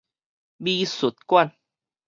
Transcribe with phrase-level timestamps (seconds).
[0.57, 1.55] 美術館